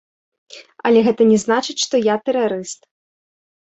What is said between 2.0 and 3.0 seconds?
я тэрарыст.